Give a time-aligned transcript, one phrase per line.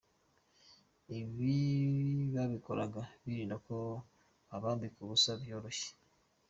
[1.19, 1.55] Ibi
[2.33, 3.75] babikoraga birinda ko
[4.49, 5.89] yabambika ubusa byoroshye.